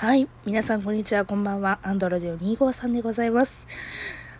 [0.00, 0.30] はい。
[0.46, 1.26] 皆さん、こんにちは。
[1.26, 1.78] こんばんは。
[1.82, 3.66] アンドロデオ253でございます。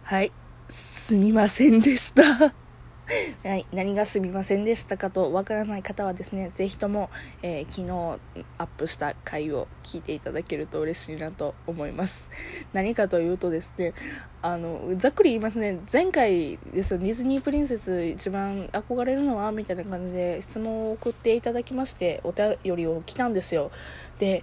[0.05, 0.33] はい。
[0.71, 2.23] すみませんでした。
[3.45, 3.67] はい。
[3.71, 7.11] 何がすみませんでしたかとわからない方はですね、ぜひとも、
[7.43, 12.31] えー、昨日アップした回を聞いていただけると嬉しいなと思います。
[12.73, 13.93] 何かというとですね、
[14.41, 23.71] あの、ざっくり言いますね、前回ですよ、ディズニープリンセス一番憧れるのはみたいな感じで質問を送っていただきまして、お便りを来たんですよ。
[24.19, 24.43] で、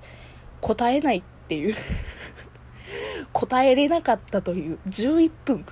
[0.61, 1.75] 答えないっていう
[3.33, 5.65] 答えれなかったという11分、ん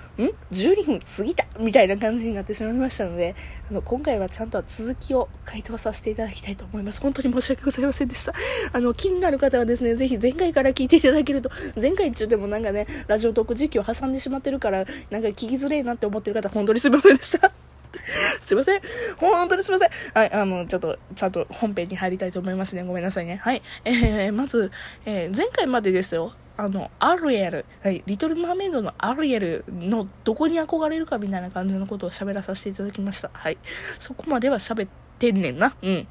[0.52, 3.36] ?12 分過ぎたみたいな感じになってしまいましたので、
[3.70, 7.02] あの、今回はちゃんと続きを回答させていただきたいと思います。
[7.02, 8.34] 本当に申し訳ございませんでした。
[8.72, 11.50] あの、気になる方はですね、ぜひ前回から聞いていただけると、
[11.82, 17.52] 前回中でもなんかね、ラジオトーク実況挟んでしまってるから、なんか聞きづれいなって思ってる方、本当にすいませんでした。
[18.42, 18.82] すいません。
[19.18, 19.90] 本当にすいません。
[20.14, 22.84] はい、あの、ちょっと、ちゃんと本編に入りたいと思いますね。
[22.84, 23.38] ごめんなさいね。
[23.38, 23.62] はい。
[23.84, 24.72] えー、まず、
[25.06, 26.34] えー、前回までですよ。
[26.58, 33.30] あの、アリエル、はい、リトル・マーメイドのアリエルのどこに憧れるかみたいな感じのことを喋らさせていただきました。
[33.34, 33.58] はい。
[34.00, 35.76] そこまでは喋ってんねんな。
[35.82, 36.08] うん。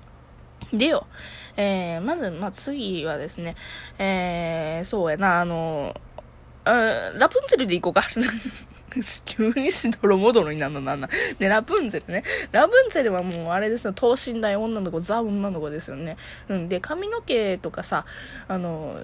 [0.73, 1.07] でよ、
[1.57, 3.55] えー、まず、まあ、次はですね、
[3.99, 5.95] えー、そうやな、あの、
[6.65, 8.09] あラプンツェルで行こうか。
[9.25, 11.09] 急にしどろもどろになるのなんな。
[11.39, 12.23] ね、ラプンツェルね。
[12.53, 16.17] ラプンツェルはもうあれですよ、等身大女の子、ザ女の子ですよね。
[16.49, 16.69] うん。
[16.69, 18.05] で、髪の毛とかさ、
[18.49, 18.97] あの、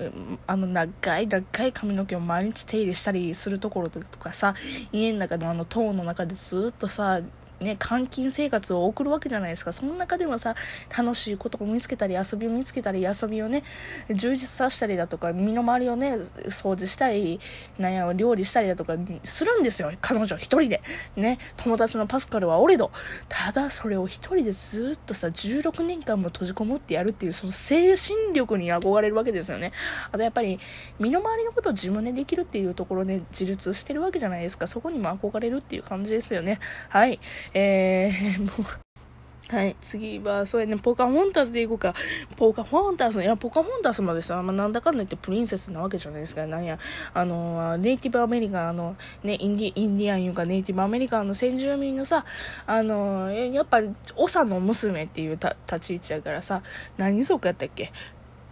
[0.47, 4.55] あの長い長い髪の毛を毎日手入れしたりするところとかさ、
[4.93, 7.21] 家の中のあの塔の中でずっとさ、
[7.61, 9.73] ね、監禁生活を送るわけじゃないですか。
[9.73, 10.55] その中でもさ、
[10.97, 13.63] 楽しいことを見つけたり、遊びを見つけたり、遊びをね、
[14.11, 16.17] 充実させたりだとか、身の回りをね、
[16.49, 17.39] 掃除したり、
[17.79, 19.93] なんや、料理したりだとか、するんですよ。
[20.01, 20.83] 彼女一人で。
[21.17, 22.91] ね、友達のパスカルはおれど。
[23.29, 29.73] ただ、それを一人でずっとさ、16年間も閉じこもってやるっていう、その精神力に憧れるわけですよね。
[30.13, 30.59] あと、やっぱり、
[30.99, 34.67] 身の回りのことを自分でできるっていうところで自立してるわけじゃないですか。
[34.67, 36.59] そこにも憧れるっていう感じですよね。
[36.89, 37.21] はい。
[37.55, 39.75] えー、もう、はい。
[39.81, 41.93] 次は、そうやね、ポカホンタスでいこうか。
[42.37, 46.47] ポカホンタス、いや、ポカホンタスまでさ、まあ、なんだかんだ言ってプリンセスなわけじゃないですか。
[46.47, 46.79] なんや、
[47.13, 48.95] あの、ネイティブアメリカンの、
[49.25, 52.25] ね、インディ、インディアンいうかネイティブアメリカンの先住民のさ、
[52.67, 53.93] あの、やっぱり、
[54.29, 56.63] 長の娘っていう立ち位置やからさ、
[56.97, 57.93] 何族やったっけ？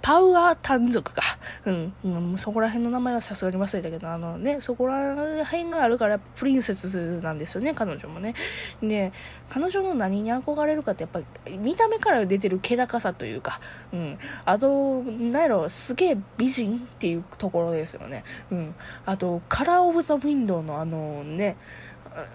[0.00, 1.22] パウアー単族か。
[1.64, 1.92] うん。
[2.04, 5.14] うん、そこら辺の名前はさすがに忘れたけど、あのね、そこら
[5.44, 8.34] 辺があるからプリンセスなんですよね、彼女もね。
[8.82, 9.12] で、
[9.48, 13.60] 彼女の何に憧れるかってやっぱり見た目から出てる気高さというか、
[13.92, 14.18] うん。
[14.44, 18.22] あと、なんやろ、すげえ美人っていうところですよね。
[18.50, 18.74] うん。
[19.04, 21.56] あと、カラーオブザウィンドウのあのね、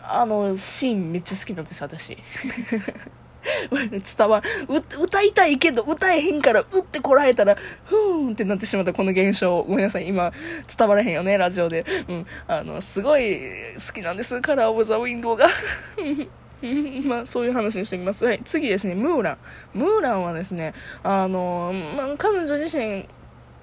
[0.04, 2.18] あのシーンめっちゃ好きなんです、私。
[4.18, 7.56] 伝わう歌いたいけど歌えへんから、うってこらえたら、
[7.86, 9.64] ふーんってなってしまったこの現象。
[9.64, 10.08] ごめんなさい。
[10.08, 10.32] 今、
[10.78, 11.86] 伝わらへんよね、ラジオで。
[12.08, 12.26] うん。
[12.48, 13.40] あの、すごい
[13.76, 14.42] 好きなんです。
[14.42, 15.48] カラーオブザウィンドウが。
[17.04, 18.26] まあ、そういう話にしてみます。
[18.26, 18.40] はい。
[18.44, 19.38] 次ですね、ムーラン。
[19.74, 20.74] ムーランはですね、
[21.04, 23.08] あの、まあ、彼女自身、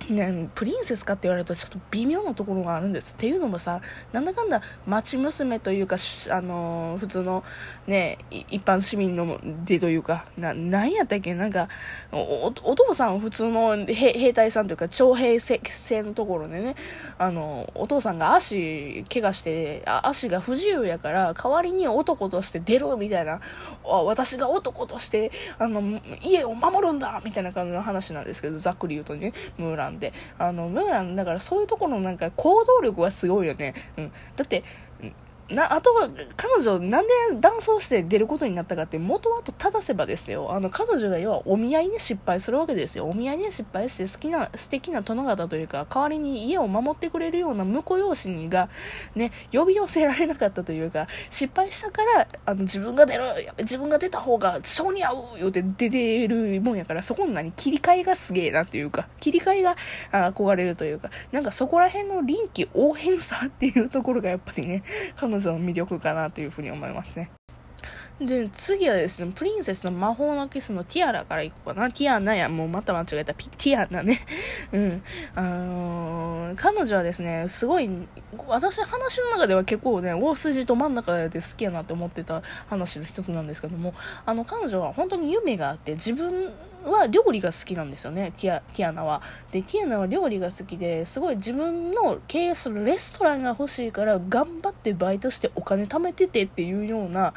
[0.09, 3.15] ね、プリンセスかって言われるとちょっと微妙なところがあるんです。
[3.15, 3.81] っていうのもさ、
[4.13, 5.97] なんだかんだ町娘というか、
[6.31, 7.45] あのー、普通の
[7.87, 11.35] ね、一般市民のでというか、な、なんやったっけ？
[11.35, 11.69] なんか
[12.13, 15.61] お、お父さん普通の兵隊さんというか、徴兵制
[16.03, 16.75] のところでね、
[17.19, 23.41] あの、お父さんが足怪我して、足が不自由やから、代わりに男として出るみたいな、
[23.85, 30.13] 私が男として、あの、家を守るんだみたいな感じの話なんですけど、ざっくり言うとね、ムーランで。
[30.39, 33.75] あの、ムーラン、だからそういうところのなんか行動力がすごいよね。
[33.97, 34.13] うん。
[34.37, 34.63] だって、
[35.51, 40.53] な、あとは、彼女、なんで男装して出ることになったかって、元はと正せばですよ。
[40.53, 43.09] あの、彼女が要はお見合いに失敗するわけですよ。
[43.09, 48.69] お見合いに失敗して好きな、素敵な殿方というか、代わりに家を守ってくれるような婿養子にが、
[49.15, 53.25] ね、呼び寄せられなかったというか、失敗したから、あの、自分が出る、
[53.59, 59.77] 自分が出た方が性に合う言うて出てるもんやから、そこに何切り替えがすげえなというか、切り替えが
[60.13, 64.83] 憧れるというか、なんかそこら辺の臨機応変さっていうところがやっぱりね、
[65.17, 67.31] 彼女女の魅力かなというふうに思いますね。
[68.21, 71.91] で、次はですね、プリンセスの魔法のキスのティアラからいこうかな。
[71.91, 73.33] ティアナや、もうまた間違えた。
[73.33, 74.21] ティアナね。
[74.73, 75.03] うん。
[75.35, 77.89] あのー、彼女はですね、すごい、
[78.47, 83.95] 私話の中では結構ね、大筋と真ん中で好きやなって思ってた話の一つなんですけども、
[84.27, 86.53] あの、彼女は本当に夢があって、自分
[86.85, 89.23] は料理が好きなんですよね、ティア、ティアナは。
[89.51, 97.35] で、ティアナは料理が好きで、すごい自分の経営するレストランが欲しいから、頑張ってバイトしてお金貯めててっていうような、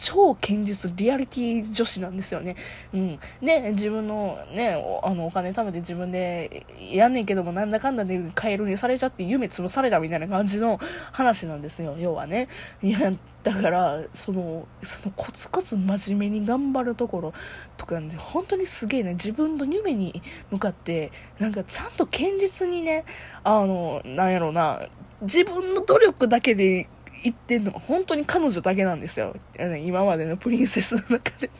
[0.00, 2.56] 超堅実リアリティ女子なんですよね。
[2.94, 3.20] うん。
[3.42, 10.80] で、自分のね、おあの、お金貯めて自分でやんねんけども、なんだかんだでカエルにされちゃって夢潰されたみたいな感じの
[11.12, 12.48] 話なんですよ、要はね。
[12.82, 13.12] いや、
[13.42, 17.32] だから、その、そのコツコツ真面目に頑張るところ
[17.76, 23.04] とか、ね、本当にすげえね、自分の夢に向かって、なんかちゃんと堅実にね、
[23.44, 24.80] あの、なんやろうな、
[25.20, 26.88] 自分の努力だけで
[27.22, 29.36] 言ってんのは本当に彼女だけなんですよ。
[29.84, 31.50] 今までのプリンセスの中で。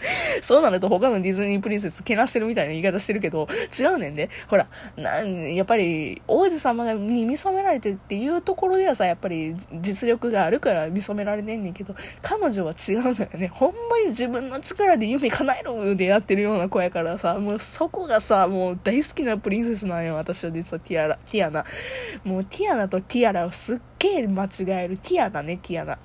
[0.40, 3.48] そうなると他のディズニープリンセスけなしてるみたいな言い方してるけど、
[3.78, 4.30] 違うねんで。
[4.48, 4.66] ほら、
[4.96, 13.48] なやっぱり、王子様に見初められてっていうところではさ、やっぱり実力があるから見初められねんねんけど、彼女は違うのよね。
[13.48, 21.64] ほんまに自分の力で夢叶えろでやってるような子やからさ、もうそこがさ、もう大好きなプリンセスなんよ、私は実はティアラ、ティアナ。
[22.24, 24.96] もうティアナとティアラをすっげえ間違える。
[24.96, 25.98] ティアナね、ティアナ。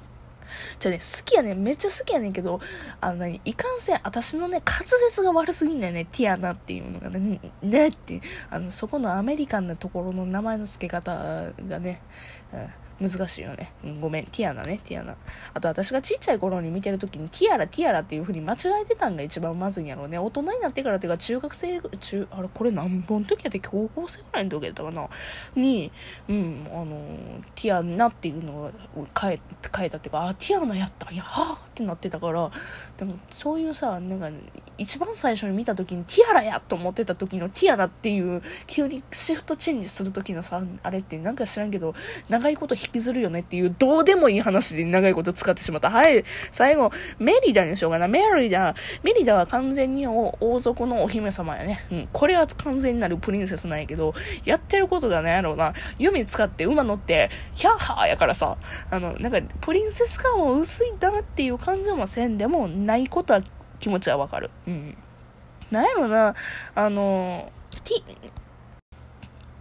[0.80, 2.60] じゃね、好きやねん、めっちゃ好きやねんけど、
[3.02, 11.12] あの何、いかんせん、私のね、滑舌が悪すぎんだよね、ティアナっていうのがね、ねって、あの、そこのアメリカンなところの名前の付け方
[11.68, 12.02] がね、
[12.54, 13.74] うん難しいよね。
[13.84, 14.26] うん、ごめん。
[14.28, 15.18] ティアナね、ティアナ。
[15.54, 20.18] あと私がちっちゃい頃に見てる時に、ティアラ、ティアラっていう風に間違えてたんが一番まずいんやろうね。
[20.18, 25.10] 大人になってからっていうか、中学生、中、あれ、これ何本の時やって高校生ぐらいの時やったかな？
[25.56, 25.92] に、
[26.30, 28.72] うん、あの、ティアナっていうのを
[29.20, 29.40] 変え、
[29.76, 32.50] 変えたっていうか、ティアナやったんや、はあってなってたから、
[32.98, 34.30] でもそういうさ、なんか、
[34.78, 41.96] 一番最初に見た時にティアラやと思ってた時のティアラっていう急にシフトチェンジする時のさあれってなんか知らんけど
[42.30, 45.90] 長いこと引きずるよねっていうどうでもいい話で長いこと使ってしまった。
[45.90, 51.80] はい最後メリダにしようかなメリダメリダは完全に王族のお姫様やね。
[51.92, 54.14] うんこれは完全になるプリンセスなんやけど
[54.44, 55.74] やってることがねやろうな。
[56.00, 58.58] 弓使って馬乗ってヒャッハーやからさ
[58.92, 63.42] あのなんかプリンセス感も薄いんだなっていう感じもせんでもないことは
[63.80, 64.50] 気持ちはわかる。
[64.68, 64.98] うん。
[65.72, 66.36] なんやろな、
[66.76, 67.52] あの、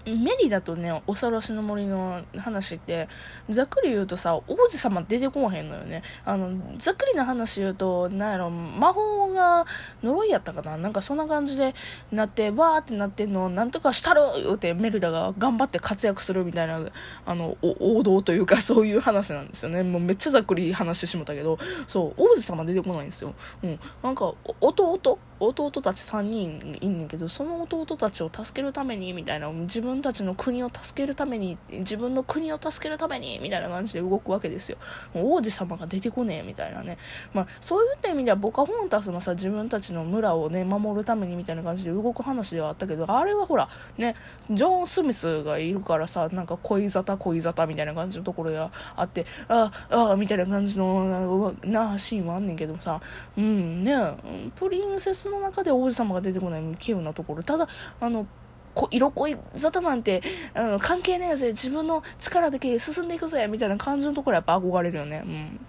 [0.06, 3.08] メリだとね、おさらしの森の話って、
[3.48, 6.02] ざっくり言うとさ、王子様出てこへんのよね。
[6.24, 9.66] あの、ざっくりな話言うと、なんやろ、魔法が
[10.02, 11.74] 呪いやったかななんかそんな感じで
[12.12, 16.78] なって、わーってなってんの、なんとかしたる言うてメルダが頑張って活躍するみたいな、
[17.24, 19.82] あの、王道というかそういう話なんですよね。
[19.82, 23.34] もうめっちゃざっくり話してしもたけど、そう、王子様出てこないんですよ。
[23.62, 23.80] うん。
[24.02, 25.18] なんか、弟？
[25.40, 34.78] 弟たち3人いんねんけど、その弟たちを助けるために、みたいな、自分分たちの国を助けるために、自分の国を助けるために、みたいな感じで動くわけですよ。
[35.14, 36.98] 王子様が出てこねえ、みたいなね。
[37.32, 44.14] まあ、そういった意味では、ボカホンタスのさ、自分たちの村をね、守るために、みたいな感じで動く話ではあったけど、あれはほら、ね、
[44.50, 53.00] ジョン・スミスがいるからさ、なんか恋沙汰恋沙汰みたいな感じのところがあって、ああ、あみたいな感じの、な、シーンはあんねんけどさ、
[53.36, 53.94] うんね、
[54.56, 57.42] プリンセスの中で王子様が出てこない稀有なところ。
[57.42, 57.68] ただ、
[58.00, 58.26] あの、
[58.90, 60.22] 色恋沙汰なんて、
[60.54, 65.22] うん、関係ねえぜ、自分の力だけ進んでいくぜ、みたいな感じのところやっぱ憧れるよね。
[65.24, 65.60] うん。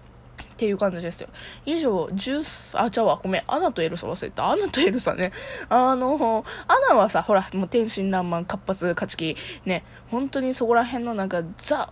[0.55, 1.27] っていう感じですよ。
[1.65, 3.43] 以上、ジュース、あ、ちゃうわ、ごめん。
[3.45, 4.49] アナとエルサ忘れた。
[4.49, 5.31] アナとエルサね。
[5.67, 9.35] あの、アナはさ、ほら、もう天真爛漫、活発、勝ち気、
[9.65, 11.89] ね、本当にそこら辺のなんか、ザ、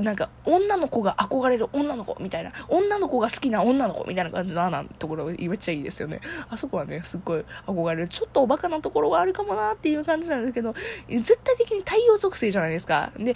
[0.00, 6.20] なんか、女の子が憧れる女の子みたいな、女の子が好きな女の子みたいな感じのアナのところめっちゃいいですよね。
[6.48, 8.08] あそこはね、すっごい憧れる。
[8.08, 10.74] ちょっとおバカなところはあるかもなっていう感じなんですけど、
[11.08, 13.12] 絶対的に太陽属性じゃないですか。
[13.16, 13.34] で、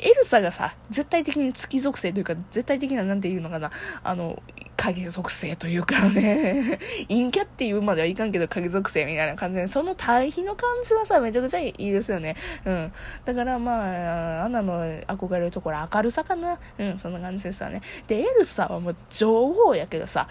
[0.00, 3.70] エルサがさ、絶対的に月属性というか、絶対的な、なんていうのかな、
[4.02, 4.42] あの、
[4.86, 12.36] 影属性というかね、 陰キャっていうまではいかんけど影属性みたいな感じで、その対比の感じはさ、めちゃくちゃいいですよね。
[12.64, 12.92] うん。
[13.24, 16.58] だからまあ、アナの憧れるところ明るさかな。
[16.78, 17.80] うん、そんな感じですよね。
[18.06, 20.28] で、エルサはもう女王やけどさ、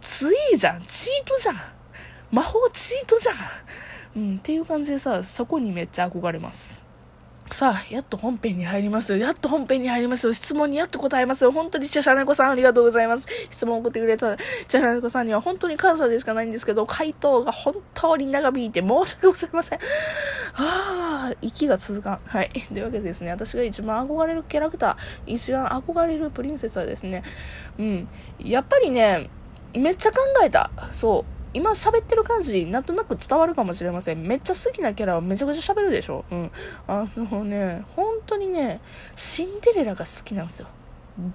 [0.00, 1.56] ついじゃん、チートじゃん。
[2.30, 3.34] 魔法チートじゃん。
[4.16, 6.84] うん、っていう感じでさ、そこにめっちゃ憧れます。
[7.50, 9.18] さあ、やっと本編に入りますよ。
[9.18, 10.32] やっと本編に入りますよ。
[10.32, 11.52] 質問にやっと答えますよ。
[11.52, 13.26] 本当にチャシャネコさんありがとうございます。
[13.50, 19.78] 質問を送ってくれたチャシャネコさんには本当に感謝でしかないんですけど、回答が本当に長引いて申し訳ございません。
[19.78, 22.20] ああ、息が続かん。
[22.26, 22.48] はい。
[22.48, 27.22] というわけでですね、私が一番憧れるキャラクター、一番憧れるプリンセスはですね、
[27.78, 28.08] うん。
[28.40, 29.30] やっぱりね、
[29.74, 30.70] めっちゃ考えた。
[30.92, 31.33] そう。
[31.54, 34.22] 今喋ってる感じ、なんとなく伝わるかもしれません。
[34.22, 36.24] めっちゃ好きなキャラはめちゃくちゃ喋るでしょ。
[36.30, 36.50] うん。
[36.86, 38.80] あのね、本当にね、
[39.14, 40.68] シンデレラが好きなんですよ。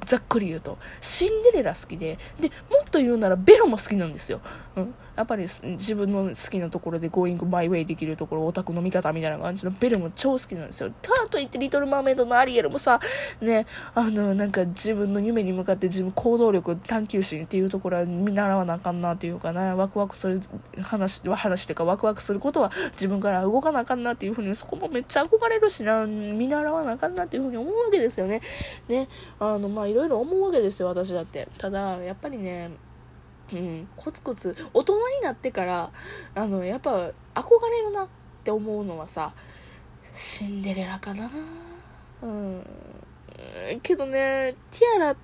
[0.06, 0.78] ざっくり言うと。
[1.02, 4.42] シンデレラ好きで、で、もっと言うならベロも好きなんですよ。
[4.76, 4.94] うん。
[5.16, 10.92] やっぱり自分の好きなところで going my way できるところ、オタクの味方みたいな感じのベロも超好きなんですよ。
[11.02, 13.00] ただといってリトルマーメイドのアリエルもさ、
[13.42, 20.40] ね、あの、なんか自分の夢に向かって自分行動力、探求心っていうところは見習わなあかんなっていうかな、ワクワクする
[20.82, 28.42] 話、話っていうかワクワクすることは自分から動かなあかんなっていうふうに、そこもめっちゃ憧れるしな、見習わなあかんなっていうふうに思うわけですよね。
[28.88, 29.08] ね、
[29.40, 31.48] あの、まあいろいろ思うわけですよ、私だって。
[31.58, 32.72] ただ、やっぱりね、
[33.52, 35.92] うん、コツコツ、大人になってから、
[36.36, 36.92] あの、やっぱ、
[37.34, 38.08] 憧れるなっ
[38.44, 39.34] て思うのはさ、
[40.04, 41.30] シンデレラかな
[42.22, 42.66] うん。
[43.82, 45.16] けどね、ティアラ、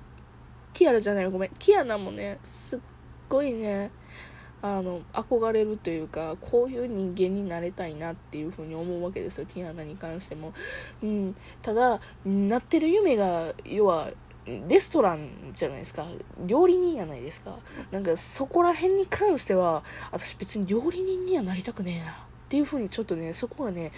[0.74, 2.80] ティアラじゃないごめん、ティアナもね、すっ
[3.30, 3.92] ごいね、
[4.62, 10.54] あの、憧れるというか、こういう人間になれたいなっていうふうに思うわけですよ、ティアナに関しても。
[11.04, 11.36] うん。
[11.62, 14.10] ただ、なってる夢が、要は、
[14.46, 16.06] レストランじゃないですか。
[16.46, 17.58] 料理人やないですか。
[17.92, 22.12] なんかそこら辺に関しては、私別に料理人にはなりたくねえな。
[22.12, 23.92] っていうふうにちょっとね、そこがね、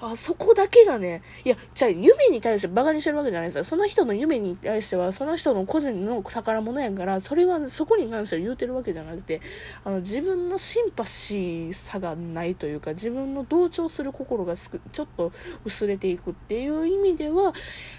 [0.00, 3.64] あそこだけがね、いや、じゃあ夢に対して馬鹿にしてるわけじゃないですよ。
[3.64, 9.40] その人の夢に対しては、その人の個人の宝物やから、それはそこに関しては言うてるわけじゃなくて、
[9.84, 15.32] あの、自分のシンパシーさがないというか、自分の同調する心がすくちょっと
[15.64, 17.52] 薄れていくっていう意味では、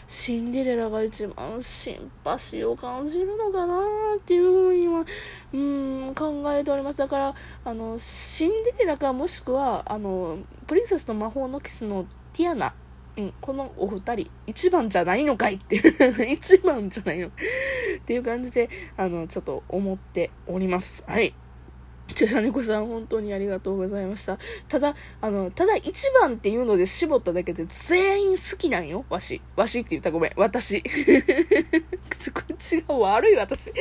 [0.07, 3.81] シンデレラが一番シンパシーを感じるのかな
[4.15, 5.05] っていうふうには、
[5.53, 6.99] うん、考えております。
[6.99, 10.37] だから、あの、シンデレラかもしくは、あの、
[10.69, 12.75] プリンセスの魔法のキスのティアナ。
[13.17, 17.31] うん、このお二人、一番じゃないのかいっていう 一番じゃないのっ
[18.05, 21.03] ていう感じで、あの、ちょっと思っております。
[21.07, 21.33] はい。
[22.13, 24.37] ちゃさねこさん、本当にありがとうございました。
[24.67, 29.05] ただ、あの、ただ一番っていうので絞っただけで全員好きなんよ。
[29.09, 29.41] わし。
[29.55, 30.31] わしって言ったごめん。
[30.35, 30.83] 私。
[32.45, 33.71] 口が悪い私。
[33.71, 33.73] っ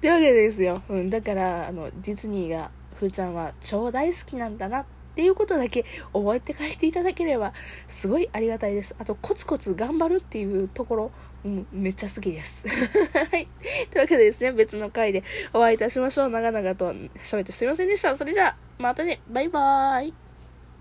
[0.00, 0.82] てわけですよ。
[0.88, 7.52] うん、だから、あの、ディズニーが、ふーちゃんは超大好きなんだなっていうことだけ覚えて帰っていただければ
[7.86, 8.96] すごいありがたいです。
[8.98, 11.10] あとコツコツ頑張るっていうところ、
[11.44, 12.66] うん、めっちゃ好きです。
[13.12, 13.48] はい。
[13.90, 16.30] というわけでですね、別の回でお会いいたしましょう。
[16.30, 18.16] 長々と喋ってすいませんでした。
[18.16, 19.20] それじゃあ、またね。
[19.28, 20.14] バイバーイ。